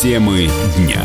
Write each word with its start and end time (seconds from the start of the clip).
Темы 0.00 0.48
дня. 0.76 1.04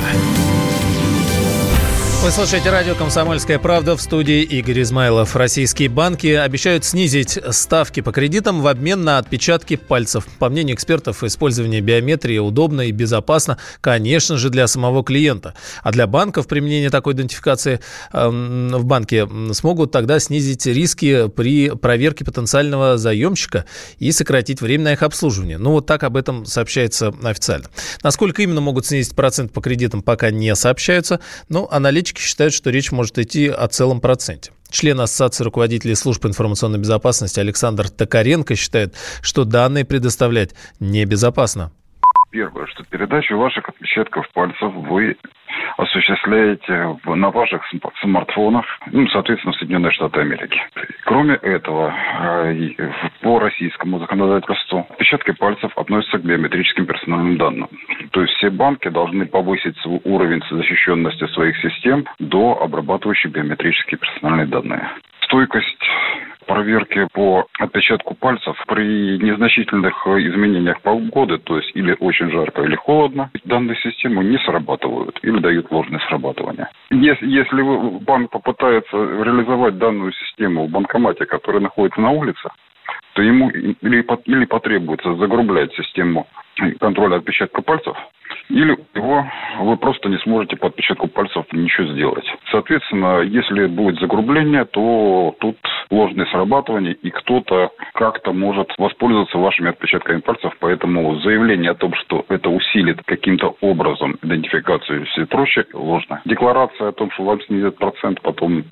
Вы 2.23 2.31
слушаете 2.31 2.69
радио 2.69 2.95
«Комсомольская 2.95 3.59
правда» 3.59 3.97
в 3.97 4.01
студии 4.01 4.43
Игорь 4.43 4.83
Измайлов. 4.83 5.35
Российские 5.35 5.89
банки 5.89 6.27
обещают 6.27 6.85
снизить 6.85 7.37
ставки 7.49 7.99
по 7.99 8.13
кредитам 8.13 8.61
в 8.61 8.67
обмен 8.67 9.03
на 9.03 9.17
отпечатки 9.17 9.75
пальцев. 9.75 10.25
По 10.39 10.47
мнению 10.47 10.77
экспертов, 10.77 11.21
использование 11.25 11.81
биометрии 11.81 12.37
удобно 12.37 12.87
и 12.87 12.93
безопасно, 12.93 13.57
конечно 13.81 14.37
же, 14.37 14.49
для 14.49 14.67
самого 14.67 15.03
клиента. 15.03 15.53
А 15.83 15.91
для 15.91 16.07
банков 16.07 16.47
применение 16.47 16.89
такой 16.89 17.13
идентификации 17.13 17.81
э, 18.13 18.29
в 18.29 18.85
банке 18.85 19.27
смогут 19.51 19.91
тогда 19.91 20.17
снизить 20.19 20.65
риски 20.65 21.27
при 21.27 21.71
проверке 21.71 22.23
потенциального 22.23 22.97
заемщика 22.97 23.65
и 23.99 24.13
сократить 24.13 24.61
время 24.61 24.85
на 24.85 24.93
их 24.93 25.03
обслуживание. 25.03 25.57
Ну, 25.57 25.71
вот 25.71 25.87
так 25.87 26.03
об 26.03 26.15
этом 26.15 26.45
сообщается 26.45 27.13
официально. 27.21 27.65
Насколько 28.01 28.43
именно 28.43 28.61
могут 28.61 28.85
снизить 28.85 29.13
процент 29.13 29.51
по 29.51 29.59
кредитам, 29.59 30.01
пока 30.01 30.31
не 30.31 30.55
сообщаются, 30.55 31.19
но 31.49 31.67
аналитики 31.69 32.12
аналитики 32.13 32.21
считают, 32.21 32.53
что 32.53 32.69
речь 32.69 32.91
может 32.91 33.17
идти 33.17 33.47
о 33.49 33.67
целом 33.67 33.99
проценте. 34.01 34.51
Член 34.69 34.99
Ассоциации 34.99 35.43
руководителей 35.43 35.95
служб 35.95 36.25
информационной 36.25 36.79
безопасности 36.79 37.39
Александр 37.39 37.89
Токаренко 37.89 38.55
считает, 38.55 38.95
что 39.21 39.45
данные 39.45 39.85
предоставлять 39.85 40.55
небезопасно. 40.79 41.71
Первое, 42.31 42.65
что 42.65 42.83
передачу 42.89 43.37
ваших 43.37 43.69
отпечатков 43.69 44.25
пальцев 44.33 44.73
вы 44.89 45.15
осуществляете 45.77 46.97
на 47.05 47.29
ваших 47.29 47.61
смартфонах, 48.01 48.65
ну, 48.91 49.07
соответственно, 49.09 49.53
в 49.53 49.57
Соединенные 49.57 49.91
Штаты 49.91 50.21
Америки. 50.21 50.59
Кроме 51.05 51.35
этого, 51.35 51.93
э, 51.93 52.69
по 53.21 53.39
российскому 53.39 53.99
законодательству 53.99 54.87
отпечатки 54.89 55.31
пальцев 55.31 55.71
относятся 55.77 56.17
к 56.17 56.23
биометрическим 56.23 56.87
персональным 56.87 57.37
данным. 57.37 57.69
То 58.13 58.21
есть 58.21 58.33
все 58.35 58.51
банки 58.51 58.89
должны 58.89 59.25
повысить 59.25 59.75
свой 59.79 59.99
уровень 60.03 60.43
защищенности 60.49 61.25
своих 61.33 61.57
систем 61.57 62.05
до 62.19 62.61
обрабатывающих 62.61 63.31
биометрические 63.31 63.97
персональные 63.97 64.45
данные. 64.45 64.87
Стойкость 65.21 65.89
проверки 66.45 67.07
по 67.13 67.47
отпечатку 67.59 68.13
пальцев 68.13 68.55
при 68.67 69.17
незначительных 69.17 70.05
изменениях 70.05 70.79
погоды, 70.81 71.39
то 71.39 71.57
есть 71.57 71.71
или 71.73 71.95
очень 71.99 72.29
жарко, 72.29 72.61
или 72.61 72.75
холодно, 72.75 73.31
данные 73.45 73.77
системы 73.77 74.23
не 74.23 74.37
срабатывают 74.39 75.17
или 75.23 75.39
дают 75.39 75.71
ложное 75.71 75.99
срабатывание. 76.07 76.67
Если, 76.91 77.27
если 77.27 77.61
банк 78.03 78.29
попытается 78.29 78.95
реализовать 78.95 79.79
данную 79.79 80.11
систему 80.13 80.67
в 80.67 80.69
банкомате, 80.69 81.25
который 81.25 81.61
находится 81.61 82.01
на 82.01 82.11
улице, 82.11 82.49
то 83.13 83.21
ему 83.21 83.49
или, 83.49 83.75
или 84.25 84.45
потребуется 84.45 85.15
загрублять 85.15 85.73
систему 85.75 86.27
контроля 86.79 87.17
отпечатка 87.17 87.61
пальцев, 87.61 87.97
или 88.49 88.77
его 88.93 89.25
вы 89.59 89.77
просто 89.77 90.09
не 90.09 90.17
сможете 90.19 90.55
по 90.55 90.67
отпечатку 90.67 91.07
пальцев 91.07 91.45
ничего 91.51 91.87
сделать. 91.93 92.25
Соответственно, 92.51 93.21
если 93.21 93.67
будет 93.67 93.99
загрубление, 93.99 94.65
то 94.65 95.35
тут 95.39 95.57
ложное 95.89 96.25
срабатывание, 96.27 96.93
и 96.93 97.09
кто-то 97.09 97.71
как-то 97.93 98.33
может 98.33 98.73
воспользоваться 98.77 99.37
вашими 99.37 99.69
отпечатками 99.69 100.19
пальцев, 100.19 100.53
поэтому 100.59 101.19
заявление 101.21 101.71
о 101.71 101.75
том, 101.75 101.93
что 101.95 102.25
это 102.29 102.49
усилит 102.49 103.01
каким-то 103.05 103.55
образом 103.61 104.17
идентификацию 104.21 105.01
и 105.01 105.05
все 105.05 105.25
прочее, 105.25 105.65
ложно. 105.73 106.21
Декларация 106.25 106.89
о 106.89 106.93
том, 106.93 107.11
что 107.11 107.23
вам 107.23 107.41
снизят 107.41 107.77
процент, 107.77 108.21
потом 108.21 108.63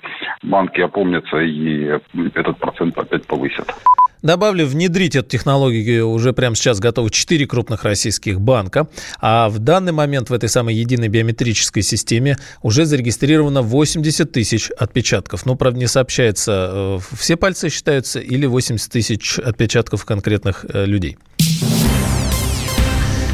банки 0.44 0.82
опомнятся 0.82 1.40
и 1.40 2.00
этот 2.36 2.58
процент 2.58 2.98
опять 2.98 3.26
повысят. 3.28 3.68
Добавлю, 4.22 4.68
внедрить 4.68 5.16
эту 5.16 5.28
технологию 5.30 6.08
уже 6.08 6.32
прямо 6.32 6.56
сейчас 6.56 6.80
готовы 6.80 7.10
4 7.10 7.48
крупных 7.48 7.84
российских 7.84 8.40
банка, 8.40 8.88
а 9.20 9.50
в 9.50 9.58
данный 9.58 9.94
момент 9.94 10.30
в 10.30 10.34
этой 10.34 10.48
самой 10.48 10.76
единой 10.76 11.08
биометрической 11.08 11.82
системе 11.82 12.38
уже 12.62 12.86
зарегистрировано 12.86 13.64
80 13.64 14.32
тысяч 14.32 14.70
отпечатков. 14.78 15.48
Ну, 15.48 15.56
правда, 15.56 15.80
не 15.80 15.88
сообщается, 15.88 17.00
э, 17.02 17.16
все 17.18 17.36
пальцы 17.36 17.70
считаются 17.70 18.20
или 18.20 18.46
80 18.46 18.92
тысяч 18.92 19.40
отпечатков 19.40 20.06
конкретных 20.06 20.66
э, 20.70 20.86
людей. 20.86 21.18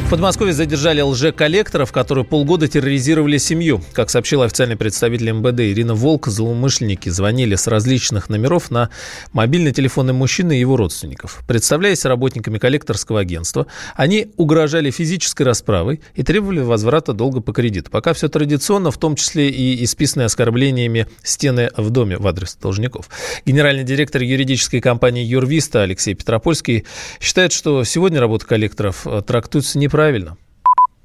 В 0.08 0.10
Подмосковье 0.10 0.54
задержали 0.54 1.02
лже-коллекторов, 1.02 1.92
которые 1.92 2.24
полгода 2.24 2.66
терроризировали 2.66 3.36
семью. 3.36 3.82
Как 3.92 4.08
сообщил 4.08 4.40
официальный 4.40 4.74
представитель 4.76 5.32
МВД 5.32 5.60
Ирина 5.60 5.94
Волк, 5.94 6.28
злоумышленники 6.28 7.10
звонили 7.10 7.56
с 7.56 7.66
различных 7.66 8.30
номеров 8.30 8.70
на 8.70 8.88
мобильные 9.34 9.74
телефоны 9.74 10.14
мужчины 10.14 10.56
и 10.56 10.60
его 10.60 10.78
родственников. 10.78 11.42
Представляясь 11.46 12.06
работниками 12.06 12.56
коллекторского 12.56 13.20
агентства, 13.20 13.66
они 13.96 14.28
угрожали 14.38 14.90
физической 14.90 15.42
расправой 15.42 16.00
и 16.14 16.22
требовали 16.22 16.60
возврата 16.60 17.12
долга 17.12 17.42
по 17.42 17.52
кредиту. 17.52 17.90
Пока 17.90 18.14
все 18.14 18.28
традиционно, 18.28 18.90
в 18.90 18.96
том 18.96 19.14
числе 19.14 19.50
и 19.50 19.84
исписанные 19.84 20.24
оскорблениями 20.24 21.06
стены 21.22 21.68
в 21.76 21.90
доме 21.90 22.16
в 22.16 22.26
адрес 22.26 22.56
должников. 22.56 23.10
Генеральный 23.44 23.84
директор 23.84 24.22
юридической 24.22 24.80
компании 24.80 25.26
«Юрвиста» 25.26 25.82
Алексей 25.82 26.14
Петропольский 26.14 26.86
считает, 27.20 27.52
что 27.52 27.84
сегодня 27.84 28.20
работа 28.20 28.46
коллекторов 28.46 29.06
трактуется 29.26 29.78
неправильно 29.78 29.97
правильно. 29.98 30.36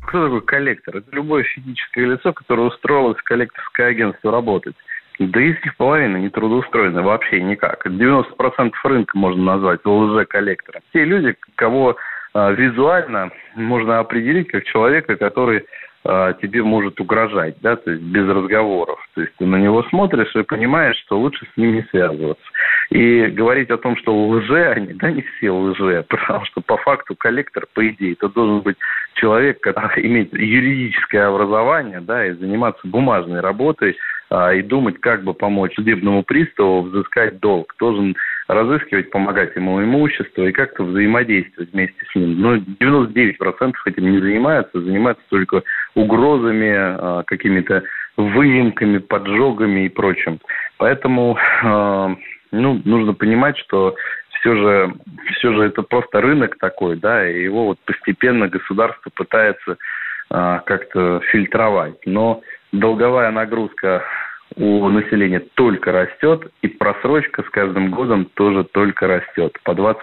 Кто 0.05 0.25
такой 0.25 0.41
коллектор? 0.41 0.97
Это 0.97 1.07
любое 1.15 1.43
физическое 1.43 2.05
лицо, 2.05 2.31
которое 2.31 2.67
устроилось 2.67 3.17
в 3.17 3.23
коллекторское 3.23 3.87
агентство 3.87 4.31
работать. 4.31 4.75
Да 5.17 5.41
из 5.41 5.55
них 5.63 5.75
половина 5.77 6.17
не 6.17 6.29
трудоустроена 6.29 7.01
вообще 7.01 7.41
никак. 7.41 7.87
90% 7.87 8.71
рынка 8.83 9.17
можно 9.17 9.43
назвать 9.43 9.83
лже-коллектором. 9.83 10.81
Те 10.93 11.05
люди, 11.05 11.35
кого 11.55 11.95
э, 12.35 12.53
визуально 12.53 13.31
можно 13.55 13.97
определить 13.97 14.49
как 14.49 14.63
человека, 14.65 15.15
который 15.15 15.65
э, 16.05 16.33
тебе 16.39 16.61
может 16.61 16.99
угрожать, 17.01 17.55
да, 17.61 17.75
то 17.75 17.89
есть 17.89 18.03
без 18.03 18.27
разговоров. 18.27 18.99
То 19.15 19.21
есть 19.21 19.33
ты 19.39 19.47
на 19.47 19.55
него 19.55 19.81
смотришь 19.89 20.35
и 20.35 20.43
понимаешь, 20.43 20.97
что 21.05 21.17
лучше 21.19 21.47
с 21.51 21.57
ним 21.57 21.73
не 21.73 21.81
связываться. 21.89 22.45
И 22.93 23.25
говорить 23.25 23.71
о 23.71 23.79
том, 23.79 23.97
что 23.97 24.15
лже 24.15 24.67
они, 24.67 24.93
да, 24.93 25.09
не 25.09 25.23
все 25.23 25.49
лже, 25.49 26.05
потому 26.09 26.45
что 26.45 26.61
по 26.61 26.77
факту 26.77 27.15
коллектор, 27.15 27.65
по 27.73 27.87
идее, 27.87 28.13
это 28.13 28.29
должен 28.29 28.61
быть 28.61 28.77
человек, 29.15 29.61
который 29.61 30.05
имеет 30.05 30.31
юридическое 30.31 31.27
образование, 31.27 32.01
да, 32.01 32.27
и 32.27 32.33
заниматься 32.33 32.87
бумажной 32.87 33.39
работой, 33.39 33.97
а, 34.29 34.53
и 34.53 34.61
думать, 34.61 34.99
как 34.99 35.23
бы 35.23 35.33
помочь 35.33 35.73
судебному 35.73 36.21
приставу 36.21 36.83
взыскать 36.83 37.39
долг. 37.39 37.73
Должен 37.79 38.15
разыскивать, 38.47 39.09
помогать 39.09 39.55
ему 39.55 39.81
имущество 39.83 40.43
и 40.43 40.51
как-то 40.51 40.83
взаимодействовать 40.83 41.73
вместе 41.73 42.05
с 42.11 42.15
ним. 42.15 42.41
Но 42.41 42.55
99% 42.57 43.73
этим 43.87 44.11
не 44.11 44.19
занимаются, 44.19 44.79
занимаются 44.79 45.23
только 45.29 45.63
угрозами, 45.95 46.73
а, 46.75 47.23
какими-то 47.25 47.81
выемками, 48.17 48.99
поджогами 48.99 49.85
и 49.85 49.89
прочим. 49.89 50.39
Поэтому 50.77 51.37
а, 51.63 52.15
ну, 52.51 52.81
нужно 52.85 53.13
понимать, 53.13 53.57
что 53.57 53.95
все 54.39 54.55
же, 54.55 54.93
все 55.37 55.53
же 55.53 55.63
это 55.63 55.81
просто 55.81 56.21
рынок 56.21 56.57
такой, 56.59 56.97
да, 56.97 57.27
и 57.29 57.43
его 57.43 57.65
вот 57.65 57.79
постепенно 57.85 58.47
государство 58.47 59.09
пытается 59.13 59.77
а, 60.29 60.59
как-то 60.59 61.21
фильтровать. 61.31 61.95
Но 62.05 62.41
долговая 62.71 63.31
нагрузка 63.31 64.03
у 64.55 64.87
населения 64.89 65.39
только 65.55 65.91
растет, 65.91 66.51
и 66.61 66.67
просрочка 66.67 67.43
с 67.43 67.49
каждым 67.49 67.89
годом 67.91 68.25
тоже 68.33 68.63
только 68.65 69.07
растет. 69.07 69.57
По 69.63 69.71
20% 69.71 69.95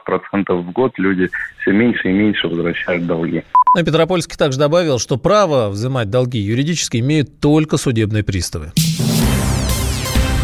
в 0.53 0.73
год 0.73 0.93
люди 0.99 1.29
все 1.61 1.73
меньше 1.73 2.09
и 2.09 2.13
меньше 2.13 2.49
возвращают 2.49 3.07
долги. 3.07 3.45
Но 3.77 3.85
Петропольский 3.85 4.37
также 4.37 4.59
добавил, 4.59 4.99
что 4.99 5.17
право 5.17 5.69
взимать 5.69 6.11
долги 6.11 6.39
юридически 6.39 6.97
имеют 6.97 7.41
только 7.41 7.77
судебные 7.77 8.25
приставы. 8.25 8.73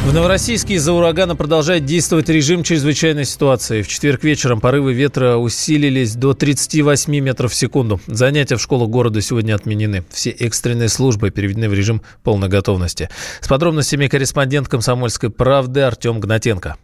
В 0.07 0.15
Новороссийске 0.15 0.75
из-за 0.75 0.93
урагана 0.93 1.35
продолжает 1.35 1.85
действовать 1.85 2.29
режим 2.29 2.63
чрезвычайной 2.63 3.25
ситуации. 3.25 3.83
В 3.83 3.89
четверг 3.89 4.23
вечером 4.23 4.61
порывы 4.61 4.95
ветра 4.95 5.35
усилились 5.35 6.15
до 6.15 6.33
38 6.33 7.13
метров 7.19 7.51
в 7.51 7.57
секунду. 7.57 8.01
Занятия 8.07 8.55
в 8.55 8.63
школах 8.63 8.89
города 8.89 9.21
сегодня 9.21 9.57
отменены. 9.57 10.05
Все 10.11 10.31
экстренные 10.31 10.91
службы 10.91 11.31
переведены 11.31 11.69
в 11.69 11.75
режим 11.75 12.03
полной 12.23 12.49
готовности. 12.49 13.11
С 13.41 13.49
подробностями 13.49 14.07
корреспондент 14.07 14.69
«Комсомольской 14.69 15.29
правды» 15.29 15.81
Артем 15.81 16.21
Гнатенко. 16.21 16.77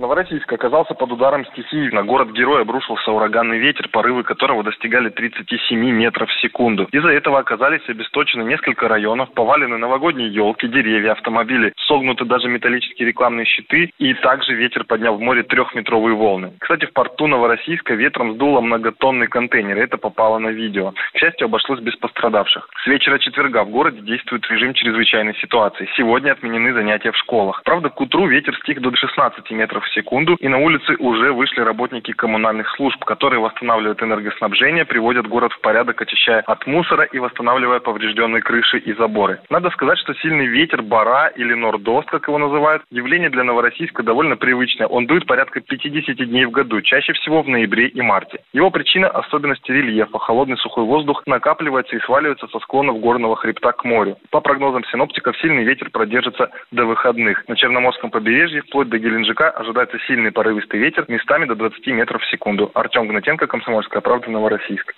Новороссийск 0.00 0.50
оказался 0.50 0.94
под 0.94 1.12
ударом 1.12 1.44
стихии. 1.44 1.90
На 1.90 2.02
город-герой 2.02 2.62
обрушился 2.62 3.12
ураганный 3.12 3.58
ветер, 3.58 3.86
порывы 3.88 4.22
которого 4.22 4.64
достигали 4.64 5.10
37 5.10 5.78
метров 5.78 6.30
в 6.30 6.40
секунду. 6.40 6.88
Из-за 6.90 7.10
этого 7.10 7.38
оказались 7.38 7.86
обесточены 7.86 8.42
несколько 8.44 8.88
районов, 8.88 9.30
повалены 9.34 9.76
новогодние 9.76 10.32
елки, 10.32 10.68
деревья, 10.68 11.12
автомобили, 11.12 11.74
согнуты 11.86 12.24
даже 12.24 12.48
металлические 12.48 13.08
рекламные 13.08 13.44
щиты, 13.44 13.92
и 13.98 14.14
также 14.14 14.54
ветер 14.54 14.84
поднял 14.84 15.16
в 15.16 15.20
море 15.20 15.42
трехметровые 15.42 16.16
волны. 16.16 16.54
Кстати, 16.60 16.86
в 16.86 16.94
порту 16.94 17.26
Новороссийска 17.26 17.92
ветром 17.92 18.32
сдуло 18.36 18.62
многотонный 18.62 19.26
контейнер, 19.26 19.76
это 19.76 19.98
попало 19.98 20.38
на 20.38 20.48
видео. 20.48 20.94
К 21.12 21.18
счастью, 21.18 21.44
обошлось 21.44 21.80
без 21.80 21.94
пострадавших. 21.96 22.70
С 22.84 22.86
вечера 22.86 23.18
четверга 23.18 23.64
в 23.64 23.68
городе 23.68 24.00
действует 24.00 24.50
режим 24.50 24.72
чрезвычайной 24.72 25.34
ситуации. 25.34 25.90
Сегодня 25.94 26.32
отменены 26.32 26.72
занятия 26.72 27.12
в 27.12 27.18
школах. 27.18 27.60
Правда, 27.64 27.90
к 27.90 28.00
утру 28.00 28.26
ветер 28.28 28.56
стих 28.62 28.80
до 28.80 28.90
16 28.96 29.50
метров 29.50 29.84
в 29.84 29.89
секунду, 29.92 30.36
и 30.40 30.48
на 30.48 30.58
улице 30.58 30.96
уже 30.98 31.32
вышли 31.32 31.60
работники 31.60 32.12
коммунальных 32.12 32.68
служб, 32.76 33.04
которые 33.04 33.40
восстанавливают 33.40 34.02
энергоснабжение, 34.02 34.84
приводят 34.84 35.26
город 35.26 35.52
в 35.52 35.60
порядок, 35.60 36.00
очищая 36.00 36.40
от 36.40 36.66
мусора 36.66 37.04
и 37.04 37.18
восстанавливая 37.18 37.80
поврежденные 37.80 38.42
крыши 38.42 38.78
и 38.78 38.92
заборы. 38.94 39.40
Надо 39.50 39.70
сказать, 39.70 39.98
что 39.98 40.14
сильный 40.14 40.46
ветер, 40.46 40.82
бара 40.82 41.28
или 41.28 41.54
нордост, 41.54 42.08
как 42.08 42.28
его 42.28 42.38
называют, 42.38 42.82
явление 42.90 43.30
для 43.30 43.44
Новороссийска 43.44 44.02
довольно 44.02 44.36
привычное. 44.36 44.86
Он 44.86 45.06
дует 45.06 45.26
порядка 45.26 45.60
50 45.60 46.16
дней 46.28 46.44
в 46.44 46.50
году, 46.50 46.80
чаще 46.80 47.12
всего 47.14 47.42
в 47.42 47.48
ноябре 47.48 47.88
и 47.88 48.00
марте. 48.00 48.40
Его 48.52 48.70
причина– 48.70 49.08
особенности 49.08 49.70
рельефа. 49.70 50.18
Холодный 50.18 50.56
сухой 50.56 50.84
воздух 50.84 51.22
накапливается 51.26 51.96
и 51.96 52.00
сваливается 52.00 52.46
со 52.48 52.58
склонов 52.60 53.00
горного 53.00 53.36
хребта 53.36 53.72
к 53.72 53.84
морю. 53.84 54.16
По 54.30 54.40
прогнозам 54.40 54.84
синоптиков, 54.84 55.36
сильный 55.38 55.64
ветер 55.64 55.90
продержится 55.90 56.50
до 56.70 56.84
выходных. 56.84 57.46
На 57.48 57.56
Черноморском 57.56 58.10
побережье, 58.10 58.62
вплоть 58.62 58.88
до 58.88 58.98
Геленджика, 58.98 59.50
ожидается 59.50 59.79
сильный 60.06 60.32
порывистый 60.32 60.80
ветер, 60.80 61.04
местами 61.08 61.46
до 61.46 61.54
20 61.54 61.86
метров 61.88 62.22
в 62.22 62.30
секунду. 62.30 62.70
Артем 62.74 63.08
Гнатенко, 63.08 63.46
Комсомольская 63.46 64.00
правда, 64.00 64.30
Новороссийск. 64.30 64.94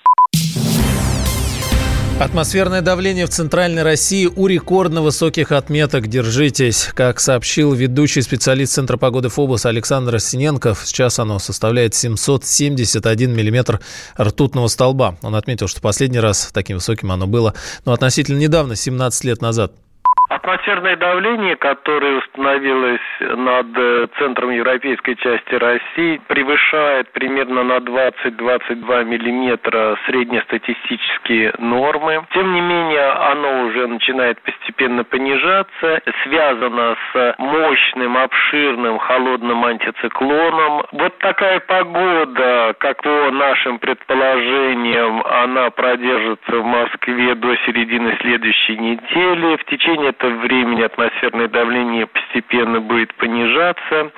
Атмосферное 2.20 2.82
давление 2.82 3.26
в 3.26 3.30
Центральной 3.30 3.82
России 3.82 4.26
у 4.26 4.46
рекордно 4.46 5.02
высоких 5.02 5.50
отметок. 5.50 6.06
Держитесь. 6.06 6.90
Как 6.94 7.18
сообщил 7.18 7.72
ведущий 7.72 8.22
специалист 8.22 8.74
Центра 8.74 8.96
погоды 8.96 9.28
ФОБОС 9.28 9.66
Александр 9.66 10.20
Синенков, 10.20 10.82
сейчас 10.84 11.18
оно 11.18 11.40
составляет 11.40 11.94
771 11.94 13.34
миллиметр 13.34 13.80
ртутного 14.16 14.68
столба. 14.68 15.16
Он 15.22 15.34
отметил, 15.34 15.66
что 15.66 15.80
последний 15.80 16.20
раз 16.20 16.52
таким 16.52 16.76
высоким 16.76 17.10
оно 17.10 17.26
было, 17.26 17.54
но 17.84 17.92
относительно 17.92 18.38
недавно, 18.38 18.76
17 18.76 19.24
лет 19.24 19.42
назад. 19.42 19.72
Атмосферное 20.32 20.96
давление, 20.96 21.56
которое 21.56 22.16
установилось 22.16 23.00
над 23.20 23.66
э, 23.76 24.06
центром 24.18 24.48
европейской 24.50 25.14
части 25.14 25.54
России, 25.54 26.22
превышает 26.26 27.12
примерно 27.12 27.62
на 27.62 27.76
20-22 27.76 29.04
миллиметра 29.04 29.98
среднестатистические 30.06 31.52
нормы. 31.58 32.24
Тем 32.32 32.50
не 32.54 32.62
менее, 32.62 33.10
оно 33.10 33.64
уже 33.64 33.86
начинает 33.86 34.40
постепенно 34.40 35.04
понижаться. 35.04 36.00
Связано 36.24 36.96
с 37.12 37.34
мощным, 37.36 38.16
обширным, 38.16 38.98
холодным 39.00 39.66
антициклоном. 39.66 40.82
Вот 40.92 41.18
такая 41.18 41.60
погода, 41.60 42.74
как 42.78 43.02
по 43.02 43.30
нашим 43.30 43.78
предположениям, 43.78 45.22
она 45.26 45.68
продержится 45.68 46.56
в 46.56 46.64
Москве 46.64 47.34
до 47.34 47.54
середины 47.66 48.16
следующей 48.22 48.78
недели. 48.78 49.56
В 49.56 49.64
течение 49.66 50.12
этого 50.22 50.40
времени 50.40 50.82
атмосферное 50.82 51.48
давление 51.48 52.06
постепенно 52.06 52.80
будет 52.80 53.12
понижаться. 53.14 54.12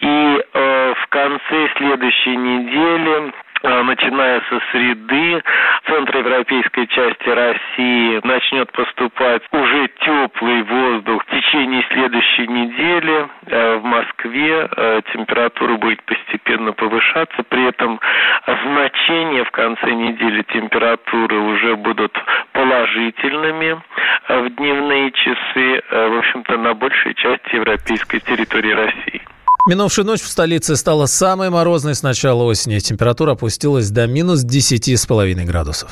И 0.00 0.44
э, 0.54 0.94
в 0.94 1.06
конце 1.08 1.68
следующей 1.76 2.36
недели 2.36 3.32
э, 3.62 3.82
начиная 3.82 4.40
со 4.48 4.60
среды 4.70 5.42
в 5.82 5.90
центроевропейской 5.90 6.86
части 6.86 7.28
России 7.28 8.20
начнет 8.22 8.70
поступать 8.72 9.42
уже 9.50 9.88
теплый 10.00 10.62
воздух. 10.62 11.24
В 11.24 11.30
течение 11.30 11.84
следующей 11.92 12.46
недели 12.46 13.28
э, 13.46 13.76
в 13.76 13.84
Москве 13.84 14.68
э, 14.70 15.00
температура 15.12 15.76
будет 15.76 16.02
постепенно 16.04 16.72
повышаться. 16.72 17.42
При 17.48 17.66
этом 17.66 17.98
значения 18.46 19.44
в 19.44 19.50
конце 19.50 19.92
недели 19.92 20.42
температуры 20.52 21.38
уже 21.38 21.74
будут 21.76 22.16
положительными 22.52 23.80
в 24.28 24.56
дневные 24.56 25.10
часы, 25.12 25.82
в 25.90 26.18
общем-то, 26.18 26.56
на 26.58 26.74
большей 26.74 27.14
части 27.14 27.54
европейской 27.54 28.20
территории 28.20 28.72
России. 28.72 29.22
Минувшая 29.66 30.04
ночь 30.04 30.20
в 30.20 30.28
столице 30.28 30.76
стала 30.76 31.06
самой 31.06 31.50
морозной 31.50 31.94
с 31.94 32.02
начала 32.02 32.44
осени. 32.44 32.78
Температура 32.78 33.32
опустилась 33.32 33.90
до 33.90 34.06
минус 34.06 34.44
10,5 34.44 35.44
градусов. 35.44 35.90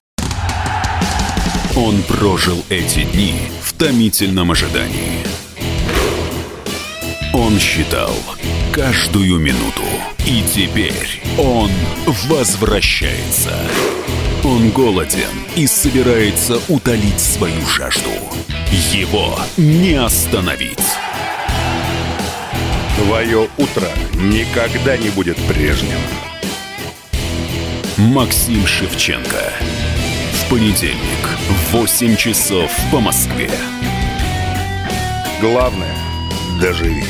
Он 1.77 1.97
прожил 2.09 2.65
эти 2.71 3.05
дни 3.13 3.35
в 3.63 3.79
томительном 3.79 4.53
ожидании. 4.53 5.25
Он 7.35 7.59
считал 7.59 8.15
каждую 8.73 9.39
минуту. 9.39 9.83
И 10.27 10.43
теперь 10.43 11.21
он 11.39 11.69
возвращается. 12.29 13.53
Он 14.47 14.71
голоден 14.71 15.45
и 15.57 15.67
собирается 15.67 16.61
утолить 16.69 17.19
свою 17.19 17.67
жажду. 17.67 18.13
Его 18.93 19.37
не 19.57 19.95
остановить. 19.95 20.79
Твое 22.97 23.49
утро 23.59 23.89
никогда 24.15 24.97
не 24.97 25.09
будет 25.09 25.37
прежним. 25.49 25.99
Максим 27.97 28.65
Шевченко. 28.69 29.53
В 30.35 30.49
понедельник 30.49 31.27
в 31.49 31.73
8 31.73 32.15
часов 32.15 32.71
по 32.93 33.01
Москве. 33.01 33.51
Главное– 35.41 35.97
доживи. 36.61 37.03